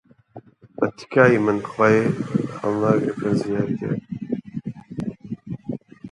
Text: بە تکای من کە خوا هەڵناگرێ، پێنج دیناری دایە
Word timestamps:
بە 0.77 0.87
تکای 0.97 1.37
من 1.45 1.57
کە 1.65 1.69
خوا 1.73 1.87
هەڵناگرێ، 2.61 3.11
پێنج 3.19 3.37
دیناری 3.43 3.75
دایە 3.79 3.99